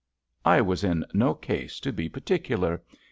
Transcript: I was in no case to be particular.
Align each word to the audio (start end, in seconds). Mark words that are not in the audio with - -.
I 0.45 0.61
was 0.61 0.83
in 0.83 1.05
no 1.13 1.35
case 1.35 1.79
to 1.81 1.93
be 1.93 2.09
particular. 2.09 2.81